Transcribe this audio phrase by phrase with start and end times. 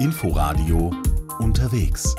[0.00, 0.92] Inforadio
[1.40, 2.14] unterwegs.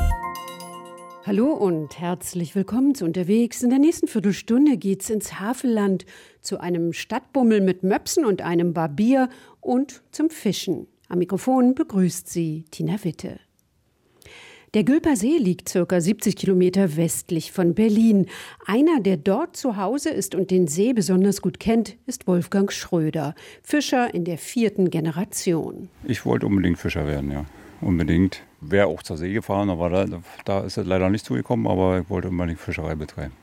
[1.26, 3.64] Hallo und herzlich willkommen zu Unterwegs.
[3.64, 6.06] In der nächsten Viertelstunde geht's ins Havelland
[6.42, 9.30] zu einem Stadtbummel mit Möpsen und einem Barbier
[9.62, 10.88] und zum Fischen.
[11.08, 13.40] Am Mikrofon begrüßt sie Tina Witte.
[14.74, 18.26] Der Gülper See liegt circa 70 Kilometer westlich von Berlin.
[18.66, 23.36] Einer, der dort zu Hause ist und den See besonders gut kennt, ist Wolfgang Schröder,
[23.64, 25.88] Fischer in der vierten Generation.
[26.04, 27.46] Ich wollte unbedingt Fischer werden, ja.
[27.82, 28.44] Unbedingt.
[28.62, 30.06] Wäre auch zur See gefahren, aber da,
[30.44, 33.34] da ist es leider nicht zugekommen, aber ich wollte unbedingt Fischerei betreiben.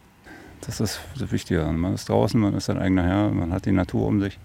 [0.60, 1.64] Das ist das Wichtige.
[1.64, 4.38] Man ist draußen, man ist sein eigener Herr, man hat die Natur um sich.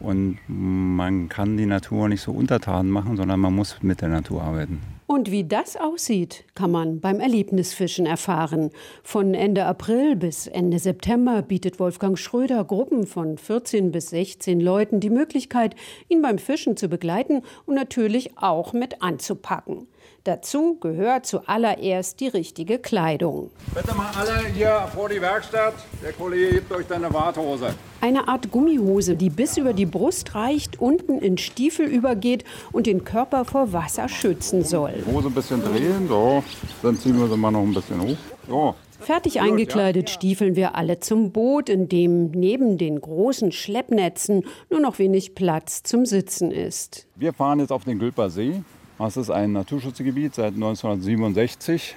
[0.00, 4.42] Und man kann die Natur nicht so untertan machen, sondern man muss mit der Natur
[4.42, 4.80] arbeiten.
[5.06, 8.70] Und wie das aussieht, kann man beim Erlebnisfischen erfahren.
[9.02, 15.00] Von Ende April bis Ende September bietet Wolfgang Schröder Gruppen von 14 bis 16 Leuten
[15.00, 15.76] die Möglichkeit,
[16.08, 19.88] ihn beim Fischen zu begleiten und natürlich auch mit anzupacken.
[20.24, 23.50] Dazu gehört zuallererst die richtige Kleidung.
[23.74, 25.74] Bitte mal alle hier vor die Werkstatt.
[26.02, 27.74] Der Kollege gibt euch deine Warthose.
[28.00, 33.04] Eine Art Gummihose, die bis über die Brust reicht, unten in Stiefel übergeht und den
[33.04, 34.93] Körper vor Wasser schützen soll.
[34.96, 36.42] Die Hose ein bisschen drehen, so.
[36.82, 38.16] Dann ziehen wir sie mal noch ein bisschen hoch.
[38.48, 38.74] So.
[39.00, 44.98] Fertig eingekleidet stiefeln wir alle zum Boot, in dem neben den großen Schleppnetzen nur noch
[44.98, 47.06] wenig Platz zum Sitzen ist.
[47.16, 48.62] Wir fahren jetzt auf den Gülper See.
[48.98, 51.96] Das ist ein Naturschutzgebiet seit 1967,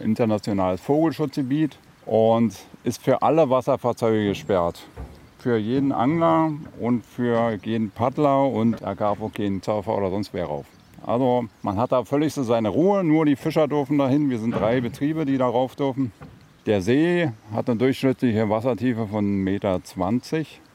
[0.00, 4.82] internationales Vogelschutzgebiet und ist für alle Wasserfahrzeuge gesperrt.
[5.38, 10.34] Für jeden Angler und für jeden Paddler und er gab auch keinen Surfer oder sonst
[10.34, 10.66] wer rauf.
[11.06, 14.30] Also man hat da völlig so seine Ruhe, nur die Fischer dürfen dahin.
[14.30, 16.12] Wir sind drei Betriebe, die darauf dürfen.
[16.66, 19.80] Der See hat eine durchschnittliche Wassertiefe von 1,20 Meter,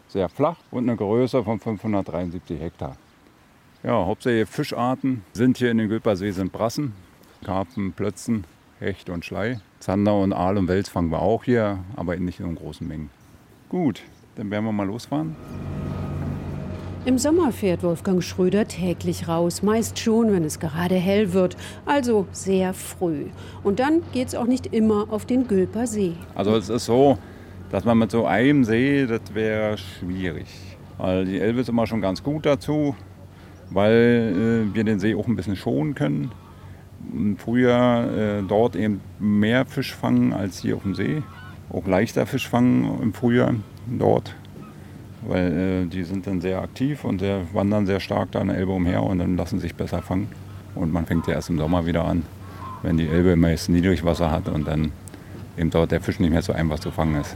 [0.08, 2.96] sehr flach und eine Größe von 573 Hektar.
[3.82, 6.94] Ja, hauptsächlich Fischarten sind hier in den Gülpersee sind Brassen,
[7.44, 8.44] Karpfen, Plötzen,
[8.80, 9.62] Hecht und Schlei.
[9.80, 13.10] Zander und Aal und Wels fangen wir auch hier, aber nicht in großen Mengen.
[13.70, 14.04] Gut,
[14.36, 15.36] dann werden wir mal losfahren.
[17.06, 22.28] Im Sommer fährt Wolfgang Schröder täglich raus, meist schon, wenn es gerade hell wird, also
[22.32, 23.26] sehr früh.
[23.64, 26.14] Und dann geht es auch nicht immer auf den Gülper See.
[26.36, 27.18] Also es ist so,
[27.72, 30.48] dass man mit so einem See, das wäre schwierig.
[30.98, 32.96] Weil die Elbe ist immer schon ganz gut dazu
[33.72, 36.32] weil äh, wir den See auch ein bisschen schonen können.
[37.38, 41.24] Früher äh, dort eben mehr Fisch fangen als hier auf dem See.
[41.72, 43.54] Auch leichter Fisch fangen im Frühjahr
[43.88, 44.36] dort,
[45.22, 48.58] weil äh, die sind dann sehr aktiv und sehr, wandern sehr stark da in der
[48.58, 50.28] Elbe umher und dann lassen sich besser fangen.
[50.76, 52.24] Und man fängt ja erst im Sommer wieder an,
[52.84, 54.92] wenn die Elbe meist Niedrigwasser hat und dann
[55.58, 57.36] eben dort der Fisch nicht mehr so einfach zu fangen ist.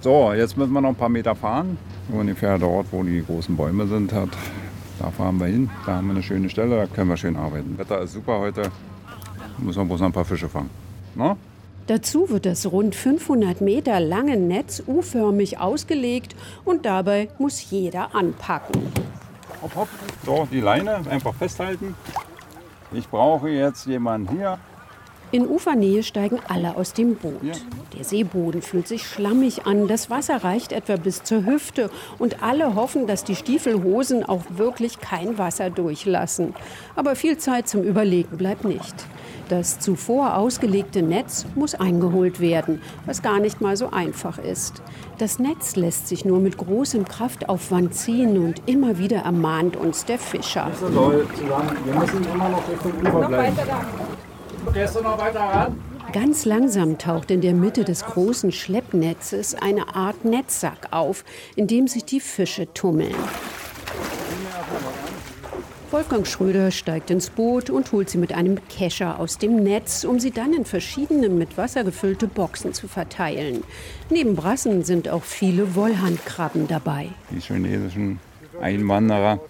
[0.00, 1.78] So, jetzt müssen wir noch ein paar Meter fahren.
[2.10, 4.30] Ungefähr dort, wo die großen Bäume sind, hat
[5.00, 7.78] da fahren wir hin, da haben wir eine schöne Stelle, da können wir schön arbeiten.
[7.78, 8.70] Wetter ist super heute,
[9.56, 10.68] muss man bloß noch ein paar Fische fangen.
[11.14, 11.38] No?
[11.86, 18.80] Dazu wird das rund 500 Meter lange Netz U-förmig ausgelegt und dabei muss jeder anpacken.
[19.62, 19.88] Hopp, hopp.
[20.24, 21.94] So, die Leine einfach festhalten.
[22.92, 24.58] Ich brauche jetzt jemanden hier,
[25.32, 27.62] in Ufernähe steigen alle aus dem Boot.
[27.96, 31.88] Der Seeboden fühlt sich schlammig an, das Wasser reicht etwa bis zur Hüfte
[32.18, 36.52] und alle hoffen, dass die Stiefelhosen auch wirklich kein Wasser durchlassen.
[36.96, 38.94] Aber viel Zeit zum Überlegen bleibt nicht.
[39.50, 44.80] Das zuvor ausgelegte Netz muss eingeholt werden, was gar nicht mal so einfach ist.
[45.18, 50.20] Das Netz lässt sich nur mit großem Kraftaufwand ziehen und immer wieder ermahnt uns der
[50.20, 50.70] Fischer.
[50.70, 51.76] Das ist toll zusammen.
[51.84, 53.56] Wir müssen immer noch Richtung Ufer bleiben.
[54.72, 55.80] Gehst du noch weiter ran?
[56.12, 61.24] Ganz langsam taucht in der Mitte des großen Schleppnetzes eine Art Netzsack auf,
[61.56, 63.16] in dem sich die Fische tummeln.
[65.92, 70.20] Wolfgang Schröder steigt ins Boot und holt sie mit einem Kescher aus dem Netz, um
[70.20, 73.64] sie dann in verschiedene mit Wasser gefüllte Boxen zu verteilen.
[74.08, 77.08] Neben Brassen sind auch viele Wollhandkrabben dabei.
[77.30, 78.20] Die chinesischen
[78.60, 79.40] Einwanderer,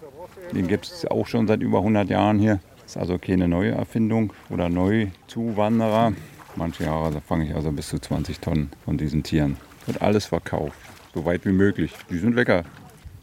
[0.55, 2.61] den gibt es auch schon seit über 100 Jahren hier.
[2.85, 6.15] Das ist also keine neue Erfindung oder Neuzuwanderer.
[6.57, 9.59] Manche Jahre fange ich also bis zu 20 Tonnen von diesen Tieren.
[9.85, 10.79] Wird alles verkauft,
[11.15, 11.93] so weit wie möglich.
[12.09, 12.65] Die sind lecker.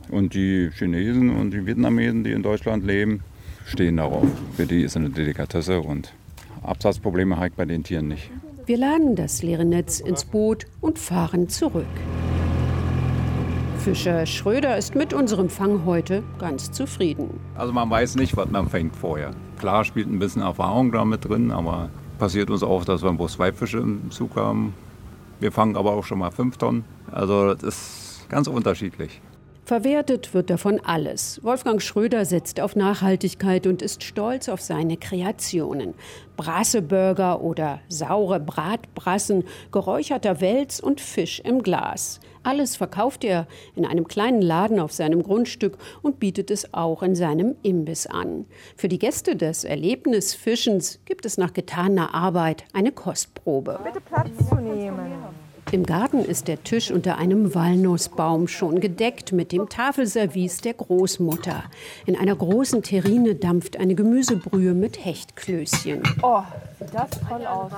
[0.09, 3.21] Und die Chinesen und die Vietnamesen, die in Deutschland leben,
[3.65, 4.27] stehen darauf.
[4.55, 6.13] Für die ist es eine Delikatesse und
[6.63, 8.29] Absatzprobleme habe ich bei den Tieren nicht.
[8.65, 11.85] Wir laden das leere Netz ins Boot und fahren zurück.
[13.79, 17.39] Fischer Schröder ist mit unserem Fang heute ganz zufrieden.
[17.55, 19.31] Also man weiß nicht, was man fängt vorher.
[19.59, 21.89] Klar spielt ein bisschen Erfahrung damit drin, aber
[22.19, 24.73] passiert uns auch, dass wir bloß zwei Fische im Zug haben.
[25.39, 26.83] Wir fangen aber auch schon mal fünf Tonnen.
[27.11, 29.21] Also das ist ganz unterschiedlich.
[29.67, 31.43] Verwertet wird davon alles.
[31.43, 35.93] Wolfgang Schröder setzt auf Nachhaltigkeit und ist stolz auf seine Kreationen.
[36.37, 39.43] Brasseburger oder saure Bratbrassen,
[39.73, 42.21] geräucherter Wels und Fisch im Glas.
[42.43, 47.13] Alles verkauft er in einem kleinen Laden auf seinem Grundstück und bietet es auch in
[47.13, 48.45] seinem Imbiss an.
[48.77, 53.81] Für die Gäste des Erlebnisfischens gibt es nach getaner Arbeit eine Kostprobe.
[53.83, 55.11] Bitte Platz zu nehmen.
[55.73, 61.65] Im Garten ist der Tisch unter einem Walnussbaum schon gedeckt mit dem Tafelservice der Großmutter.
[62.05, 66.03] In einer großen Terrine dampft eine Gemüsebrühe mit Hechtklößchen.
[66.21, 66.41] Oh,
[66.79, 67.71] sieht das toll aus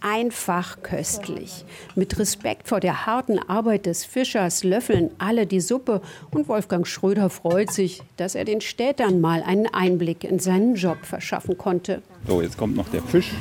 [0.00, 1.64] einfach köstlich.
[1.94, 6.00] Mit Respekt vor der harten Arbeit des Fischers löffeln alle die Suppe
[6.30, 10.98] und Wolfgang Schröder freut sich, dass er den Städtern mal einen Einblick in seinen Job
[11.02, 12.02] verschaffen konnte.
[12.26, 13.32] So, jetzt kommt noch der Fisch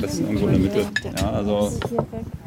[0.00, 0.86] das ist irgendwo in der Mitte.
[1.18, 1.72] Ja, also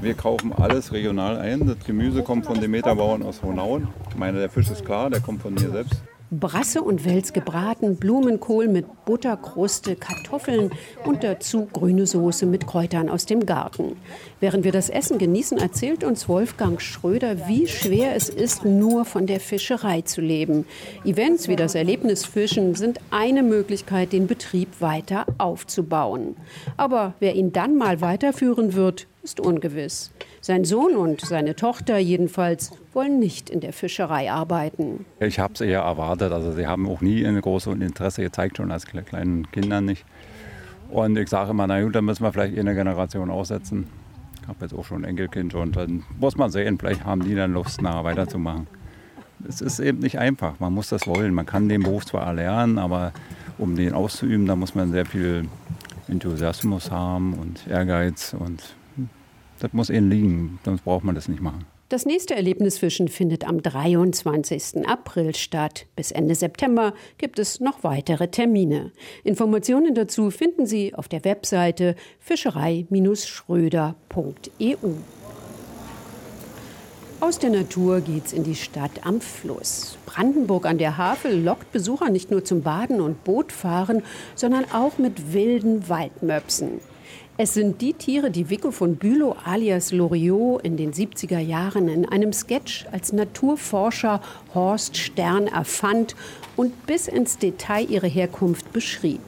[0.02, 1.68] wir kaufen alles regional ein.
[1.68, 3.88] Das Gemüse kommt von Demeter Bauern aus Hohnauen.
[4.10, 6.02] Ich meine, der Fisch ist klar, der kommt von mir selbst.
[6.40, 10.72] Brasse und Wels gebraten, Blumenkohl mit Butterkruste, Kartoffeln
[11.04, 13.98] und dazu grüne Soße mit Kräutern aus dem Garten.
[14.40, 19.28] Während wir das Essen genießen, erzählt uns Wolfgang Schröder, wie schwer es ist, nur von
[19.28, 20.66] der Fischerei zu leben.
[21.04, 26.36] Events wie das Erlebnisfischen sind eine Möglichkeit, den Betrieb weiter aufzubauen.
[26.78, 30.12] Aber wer ihn dann mal weiterführen wird, ist ungewiss.
[30.46, 35.04] Sein Sohn und seine Tochter jedenfalls wollen nicht in der Fischerei arbeiten.
[35.20, 36.32] Ich habe es eher erwartet.
[36.32, 40.06] Also sie haben auch nie ein großes Interesse gezeigt, schon als kleinen Kindern nicht.
[40.92, 43.88] Und ich sage immer, na gut, dann müssen wir vielleicht eine Generation aussetzen.
[44.44, 47.34] Ich habe jetzt auch schon ein Enkelkind und dann muss man sehen, vielleicht haben die
[47.34, 48.68] dann Lust, nachher weiterzumachen.
[49.50, 51.34] Es ist eben nicht einfach, man muss das wollen.
[51.34, 53.14] Man kann den Beruf zwar erlernen, aber
[53.58, 55.48] um den auszuüben, da muss man sehr viel
[56.08, 58.76] Enthusiasmus haben und Ehrgeiz und
[59.60, 61.66] das muss ihnen liegen, sonst braucht man das nicht machen.
[61.90, 64.88] Das nächste Erlebnisfischen findet am 23.
[64.88, 65.86] April statt.
[65.96, 68.92] Bis Ende September gibt es noch weitere Termine.
[69.24, 74.90] Informationen dazu finden Sie auf der Webseite fischerei-schröder.eu.
[77.20, 80.00] Aus der Natur geht's in die Stadt am Fluss.
[80.08, 84.02] Brandenburg an der Havel lockt Besucher nicht nur zum Baden und Bootfahren,
[84.34, 86.80] sondern auch mit wilden Waldmöpsen.
[87.38, 92.08] Es sind die Tiere, die Vico von Bülow alias Loriot in den 70er Jahren in
[92.08, 94.22] einem Sketch als Naturforscher
[94.54, 96.16] Horst Stern erfand
[96.56, 99.20] und bis ins Detail ihre Herkunft beschrieb.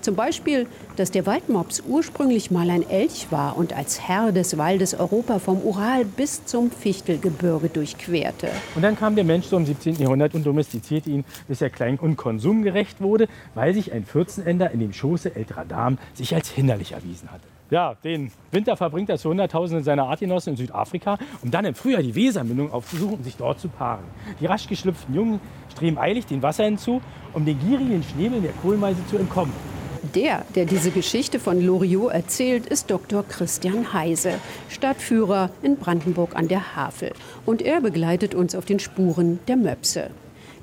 [0.00, 0.66] Zum Beispiel,
[0.96, 5.60] dass der Waldmops ursprünglich mal ein Elch war und als Herr des Waldes Europa vom
[5.62, 8.48] Ural bis zum Fichtelgebirge durchquerte.
[8.74, 9.96] Und dann kam der Mensch so im 17.
[9.96, 14.80] Jahrhundert und domestizierte ihn, bis er klein- und konsumgerecht wurde, weil sich ein Vierzenender in
[14.80, 17.44] dem Schoße älterer Damen sich als hinderlich erwiesen hatte.
[17.70, 22.02] Ja, den Winter verbringt er zu Hunderttausenden seiner Artgenossen in Südafrika, um dann im Frühjahr
[22.02, 24.04] die Wesermündung aufzusuchen und sich dort zu paaren.
[24.40, 27.00] Die rasch geschlüpften Jungen streben eilig den Wasser hinzu,
[27.32, 29.52] um den gierigen Schnäbeln der Kohlmeise zu entkommen.
[30.14, 33.22] Der, der diese Geschichte von Loriot erzählt, ist Dr.
[33.22, 34.34] Christian Heise,
[34.70, 37.12] Stadtführer in Brandenburg an der Havel.
[37.44, 40.10] Und er begleitet uns auf den Spuren der Möpse.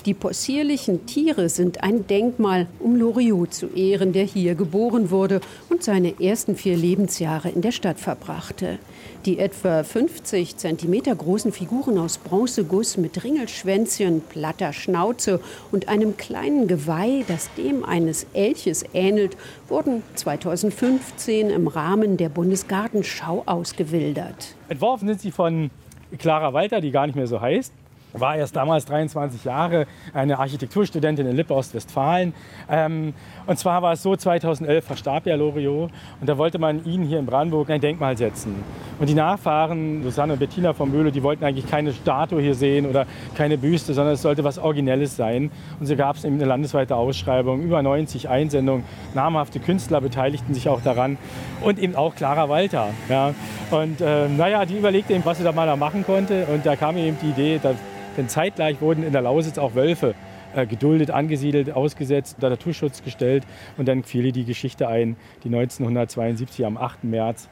[0.07, 5.83] Die possierlichen Tiere sind ein Denkmal, um Loriot zu ehren, der hier geboren wurde und
[5.83, 8.79] seine ersten vier Lebensjahre in der Stadt verbrachte.
[9.25, 15.41] Die etwa 50 Zentimeter großen Figuren aus Bronzeguss mit Ringelschwänzchen, platter Schnauze
[15.73, 19.35] und einem kleinen Geweih, das dem eines Elches ähnelt,
[19.67, 24.55] wurden 2015 im Rahmen der Bundesgartenschau ausgewildert.
[24.69, 25.69] Entworfen sind sie von
[26.17, 27.73] Clara Walter, die gar nicht mehr so heißt
[28.19, 32.33] war erst damals 23 Jahre, eine Architekturstudentin in Lippe, Ostwestfalen.
[32.69, 33.13] Ähm,
[33.45, 37.19] und zwar war es so, 2011 verstarb ja Loriot und da wollte man ihnen hier
[37.19, 38.55] in Brandenburg ein Denkmal setzen.
[38.99, 42.85] Und die Nachfahren, Susanne und Bettina von Möhle, die wollten eigentlich keine Statue hier sehen
[42.85, 43.05] oder
[43.35, 45.51] keine Büste, sondern es sollte was Originelles sein.
[45.79, 48.83] Und so gab es eben eine landesweite Ausschreibung, über 90 Einsendungen,
[49.13, 51.17] namhafte Künstler beteiligten sich auch daran
[51.61, 52.89] und eben auch Clara Walter.
[53.09, 53.33] Ja.
[53.71, 56.75] Und äh, naja, die überlegte eben, was sie da mal da machen konnte und da
[56.75, 57.75] kam eben die Idee, dass
[58.17, 60.15] denn zeitgleich wurden in der Lausitz auch Wölfe
[60.55, 63.43] äh, geduldet, angesiedelt, ausgesetzt, unter Naturschutz gestellt.
[63.77, 67.03] Und dann fiel die Geschichte ein, die 1972 am 8.
[67.03, 67.49] März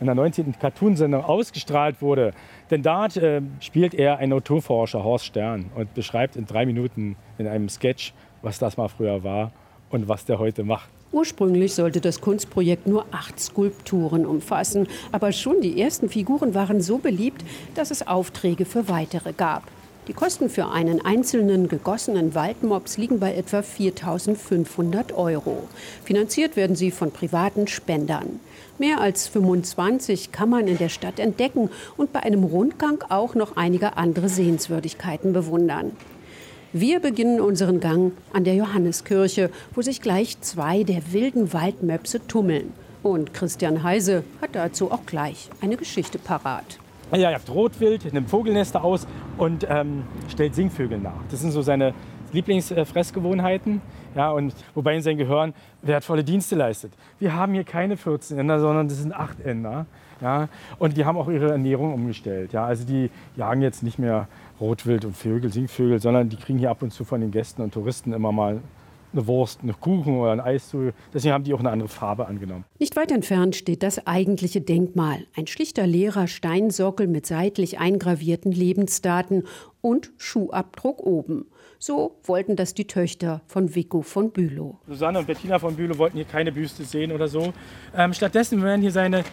[0.00, 0.58] in der 19.
[0.58, 2.32] Cartoonsendung ausgestrahlt wurde.
[2.70, 7.46] Denn dort äh, spielt er einen Naturforscher, Horst Stern, und beschreibt in drei Minuten in
[7.46, 9.52] einem Sketch, was das mal früher war
[9.90, 10.88] und was der heute macht.
[11.12, 16.98] Ursprünglich sollte das Kunstprojekt nur acht Skulpturen umfassen, aber schon die ersten Figuren waren so
[16.98, 17.44] beliebt,
[17.74, 19.62] dass es Aufträge für weitere gab.
[20.08, 25.64] Die Kosten für einen einzelnen gegossenen Waldmops liegen bei etwa 4.500 Euro.
[26.04, 28.38] Finanziert werden sie von privaten Spendern.
[28.78, 33.56] Mehr als 25 kann man in der Stadt entdecken und bei einem Rundgang auch noch
[33.56, 35.90] einige andere Sehenswürdigkeiten bewundern.
[36.72, 42.72] Wir beginnen unseren Gang an der Johanneskirche, wo sich gleich zwei der wilden Waldmöpse tummeln.
[43.02, 46.78] Und Christian Heise hat dazu auch gleich eine Geschichte parat.
[47.12, 49.06] Er jagt Rotwild, nimmt Vogelnester aus
[49.38, 51.22] und ähm, stellt Singvögel nach.
[51.30, 51.94] Das sind so seine
[52.32, 53.80] Lieblingsfressgewohnheiten.
[54.16, 56.92] Ja, und wobei in seinem Gehirn wertvolle Dienste leistet.
[57.20, 59.86] Wir haben hier keine 14 Änder, sondern das sind 8 Änder.
[60.20, 60.48] Ja,
[60.78, 62.52] und die haben auch ihre Ernährung umgestellt.
[62.52, 64.26] Ja, also die jagen jetzt nicht mehr
[64.60, 67.72] Rotwild und Vögel, Singvögel, sondern die kriegen hier ab und zu von den Gästen und
[67.72, 68.60] Touristen immer mal
[69.12, 70.92] eine Wurst, eine Kuchen oder ein Eis zu.
[71.12, 72.64] Deswegen haben die auch eine andere Farbe angenommen.
[72.78, 75.26] Nicht weit entfernt steht das eigentliche Denkmal.
[75.36, 79.44] Ein schlichter leerer Steinsockel mit seitlich eingravierten Lebensdaten
[79.80, 81.46] und Schuhabdruck oben.
[81.78, 84.78] So wollten das die Töchter von Vico von Bülow.
[84.88, 87.52] Susanne und Bettina von Bülow wollten hier keine Büste sehen oder so.
[87.94, 89.24] Ähm, stattdessen werden hier seine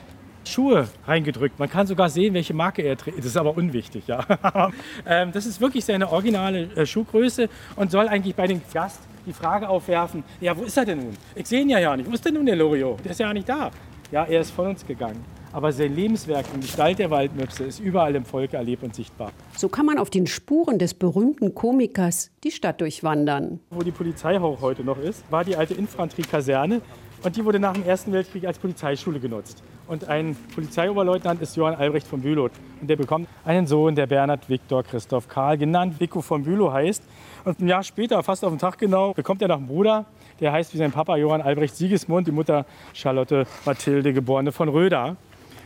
[0.46, 1.58] Schuhe reingedrückt.
[1.60, 3.18] Man kann sogar sehen, welche Marke er trägt.
[3.18, 4.26] Das ist aber unwichtig, ja.
[5.06, 9.34] ähm, das ist wirklich seine originale äh, Schuhgröße und soll eigentlich bei den Gast die
[9.34, 11.18] Frage aufwerfen, ja, wo ist er denn nun?
[11.36, 12.10] Ich sehe ihn ja ja nicht.
[12.10, 13.04] Wo ist denn nun der Loriot?
[13.04, 13.72] Der ist ja nicht da.
[14.12, 15.24] Ja, er ist von uns gegangen.
[15.52, 19.32] Aber sein Lebenswerk in Gestalt der Waldmöpse ist überall im Volk erlebt und sichtbar.
[19.56, 23.60] So kann man auf den Spuren des berühmten Komikers die Stadt durchwandern.
[23.70, 26.82] Wo die Polizei auch heute noch ist, war die alte Infanteriekaserne.
[27.24, 29.64] Und die wurde nach dem Ersten Weltkrieg als Polizeischule genutzt.
[29.88, 32.50] Und ein Polizeioberleutnant ist Johann Albrecht von Bülow.
[32.82, 37.04] Und der bekommt einen Sohn, der Bernhard Viktor Christoph Karl, genannt Vico von Bülow heißt.
[37.46, 40.06] Und ein Jahr später, fast auf den Tag genau, bekommt er noch einen Bruder,
[40.40, 45.18] der heißt wie sein Papa Johann Albrecht Sigismund, die Mutter Charlotte Mathilde, geborene von Röder.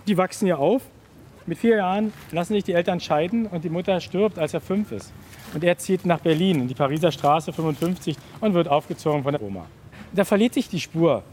[0.07, 0.81] Die wachsen hier auf.
[1.45, 4.91] Mit vier Jahren lassen sich die Eltern scheiden und die Mutter stirbt, als er fünf
[4.91, 5.13] ist.
[5.53, 9.41] Und er zieht nach Berlin in die Pariser Straße 55 und wird aufgezogen von der
[9.41, 9.65] Oma.
[10.13, 11.23] Da verliert sich die Spur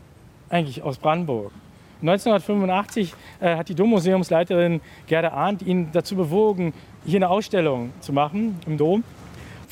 [0.51, 1.53] eigentlich aus Brandenburg.
[2.01, 6.75] 1985 äh, hat die Dommuseumsleiterin Gerda Arndt ihn dazu bewogen,
[7.07, 9.03] hier eine Ausstellung zu machen im Dom.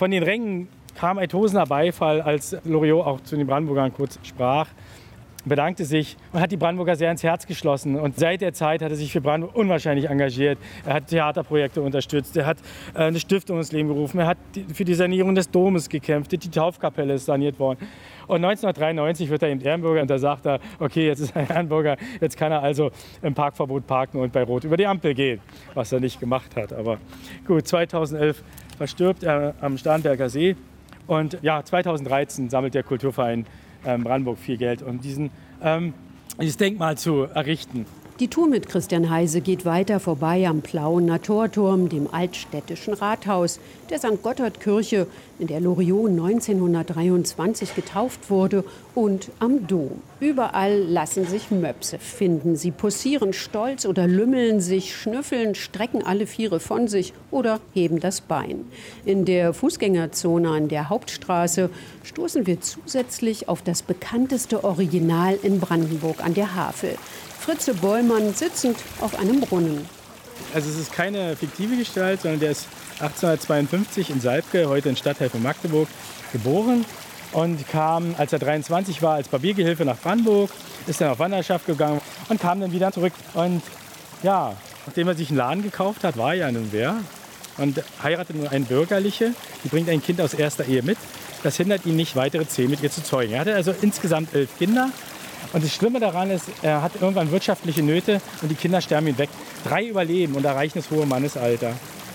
[0.02, 0.66] Von den Rängen
[0.96, 4.66] kam ein tosender Beifall, als Loriot auch zu den Brandenburgern kurz sprach
[5.44, 7.98] bedankte sich und hat die Brandenburger sehr ins Herz geschlossen.
[7.98, 10.58] Und seit der Zeit hat er sich für Brandenburg unwahrscheinlich engagiert.
[10.86, 12.58] Er hat Theaterprojekte unterstützt, er hat
[12.94, 14.38] äh, eine Stiftung ins Leben gerufen, er hat
[14.72, 17.78] für die Sanierung des Domes gekämpft, die Taufkapelle ist saniert worden.
[18.26, 21.96] Und 1993 wird er eben Ehrenbürger und da sagt er, okay, jetzt ist er Ehrenbürger,
[22.20, 22.90] jetzt kann er also
[23.20, 25.40] im Parkverbot parken und bei Rot über die Ampel gehen,
[25.74, 26.72] was er nicht gemacht hat.
[26.72, 26.98] Aber
[27.46, 28.42] gut, 2011
[28.82, 30.56] verstirbt er am Starnberger See
[31.06, 33.46] und ja, 2013 sammelt der Kulturverein
[33.86, 35.30] ähm, Brandenburg viel Geld, um diesen,
[35.62, 35.94] ähm,
[36.40, 37.86] dieses Denkmal zu errichten.
[38.18, 43.98] Die Tour mit Christian Heise geht weiter vorbei am Plauener Torturm, dem altstädtischen Rathaus, der
[43.98, 44.20] St.
[44.20, 45.06] Gotthard-Kirche,
[45.42, 50.02] in der Loriot 1923 getauft wurde, und am Dom.
[50.20, 52.56] Überall lassen sich Möpse finden.
[52.56, 58.20] Sie posieren stolz oder lümmeln sich, schnüffeln, strecken alle Viere von sich oder heben das
[58.20, 58.66] Bein.
[59.04, 61.70] In der Fußgängerzone an der Hauptstraße
[62.04, 66.96] stoßen wir zusätzlich auf das bekannteste Original in Brandenburg an der Havel.
[67.38, 69.86] Fritze Bollmann sitzend auf einem Brunnen.
[70.54, 72.66] Also es ist keine fiktive Gestalt, sondern der ist
[73.00, 75.88] 1852 in Salbke, heute in Stadtteil von Magdeburg,
[76.32, 76.84] geboren
[77.32, 80.50] und kam, als er 23 war, als Barbiergehilfe nach Brandenburg,
[80.86, 83.12] ist dann auf Wanderschaft gegangen und kam dann wieder zurück.
[83.34, 83.62] Und
[84.22, 84.54] ja,
[84.86, 86.96] nachdem er sich einen Laden gekauft hat, war er ja nun wer
[87.58, 89.34] und heiratet nun eine Bürgerliche,
[89.64, 90.98] die bringt ein Kind aus erster Ehe mit.
[91.42, 93.32] Das hindert ihn nicht, weitere zehn mit ihr zu zeugen.
[93.32, 94.90] Er hatte also insgesamt elf Kinder
[95.52, 99.18] und das Schlimme daran ist, er hat irgendwann wirtschaftliche Nöte und die Kinder sterben ihn
[99.18, 99.28] weg.
[99.64, 101.74] Drei überleben und erreichen das hohe Mannesalter.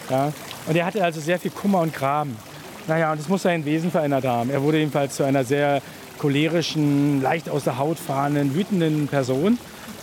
[0.09, 0.33] Ja?
[0.67, 2.35] Und er hatte also sehr viel Kummer und Gram.
[2.87, 4.49] Naja, und das muss sein Wesen verändert haben.
[4.49, 5.81] Er wurde jedenfalls zu einer sehr
[6.19, 9.57] cholerischen, leicht aus der Haut fahrenden, wütenden Person.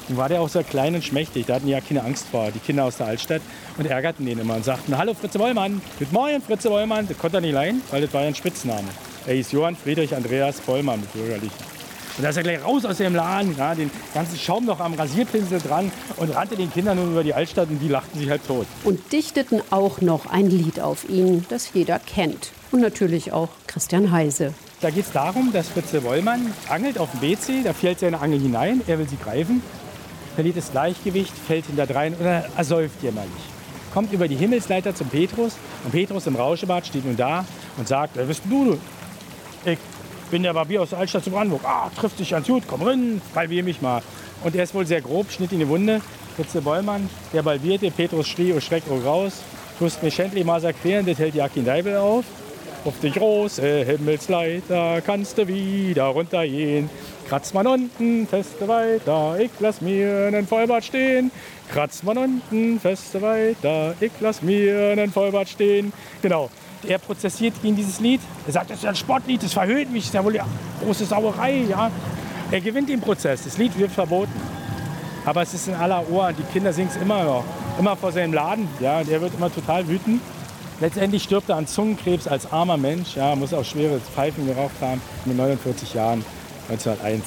[0.08, 1.46] Und war der auch sehr klein und schmächtig.
[1.46, 3.40] Da hatten die ja keine Angst vor, die Kinder aus der Altstadt.
[3.78, 5.80] Und ärgerten den immer und sagten, hallo Fritze Bollmann.
[5.98, 7.08] Guten Morgen, Fritze Bollmann.
[7.08, 8.88] Das konnte er nicht leihen, weil das war ja ein Spitzname.
[9.26, 11.73] Er hieß Johann Friedrich Andreas Bollmann mit bürgerlichen.
[12.16, 14.94] Und da ist er gleich raus aus dem Laden, ja, den ganzen Schaum noch am
[14.94, 18.46] Rasierpinsel dran und rannte den Kindern nun über die Altstadt und die lachten sich halt
[18.46, 18.66] tot.
[18.84, 22.52] Und dichteten auch noch ein Lied auf ihn, das jeder kennt.
[22.70, 24.54] Und natürlich auch Christian Heise.
[24.80, 28.38] Da geht es darum, dass Fritze Wollmann angelt auf dem BC, da fällt seine Angel
[28.38, 29.60] hinein, er will sie greifen,
[30.36, 33.32] verliert das Gleichgewicht, fällt hinterdrein und er ersäuft jämmerlich.
[33.92, 35.54] Kommt über die Himmelsleiter zum Petrus
[35.84, 37.44] und Petrus im Rauschebad steht nun da
[37.76, 38.78] und sagt, wer bist du?
[39.64, 39.78] Ich
[40.30, 41.62] bin der Barbier aus der Altstadt zu Brandenburg.
[41.64, 44.02] Ah, trifft sich ganz gut, komm rein, balbier mich mal.
[44.42, 46.00] Und er ist wohl sehr grob, schnitt in die Wunde.
[46.36, 49.42] Fritze Bollmann, der balbierte, Petrus schrie, oh Schreck, oh raus.
[49.78, 52.24] tust mich schändlich massakrieren, das hält Jakin Deibel auf.
[52.84, 56.90] Auf die große Himmelsleiter kannst du wieder runtergehen.
[57.28, 61.30] Kratz man unten, feste weiter, ich lass mir nen Vollbart stehen.
[61.72, 65.94] Kratz man unten, feste weiter, ich lass mir nen Vollbart stehen.
[66.20, 66.50] Genau,
[66.84, 68.20] er prozessiert gegen dieses Lied.
[68.46, 70.48] Er sagt, das ist ein Sportlied, das verhöhnt mich, das ist ja wohl eine
[70.82, 71.64] große Sauerei.
[71.68, 71.90] Ja.
[72.50, 74.32] Er gewinnt den Prozess, das Lied wird verboten.
[75.24, 77.44] Aber es ist in aller Ohren, die Kinder singen es immer noch,
[77.78, 78.68] immer vor seinem Laden.
[78.80, 79.02] Ja.
[79.02, 80.20] Der wird immer total wütend.
[80.80, 85.00] Letztendlich stirbt er an Zungenkrebs als armer Mensch, ja, muss auch schwere Pfeifen geraucht haben,
[85.24, 86.24] mit 49 Jahren,
[86.68, 87.24] 1901.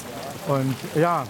[0.48, 1.24] Und ja,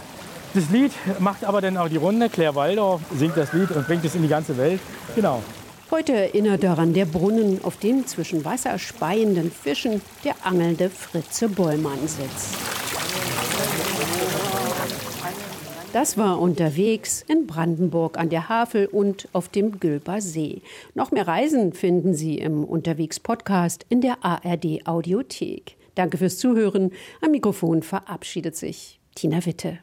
[0.54, 2.28] das Lied macht aber dann auch die Runde.
[2.28, 4.80] Claire Waldorf singt das Lied und bringt es in die ganze Welt.
[5.14, 5.42] Genau.
[5.90, 12.54] Heute erinnert daran der Brunnen, auf dem zwischen wasserspeienden Fischen der angelnde Fritze Bollmann sitzt.
[15.95, 20.61] Das war unterwegs in Brandenburg an der Havel und auf dem Gülper See.
[20.95, 25.76] Noch mehr Reisen finden Sie im Unterwegs-Podcast in der ARD Audiothek.
[25.95, 26.92] Danke fürs Zuhören.
[27.23, 29.78] Am Mikrofon verabschiedet sich Tina Witte.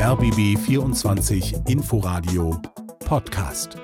[0.00, 2.56] RBB 24 Inforadio
[3.00, 3.76] Podcast.